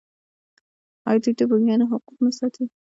آیا 1.07 1.19
دوی 1.23 1.33
د 1.37 1.41
بومیانو 1.49 1.89
حقوق 1.91 2.17
نه 2.25 2.31
ساتي؟ 2.39 2.65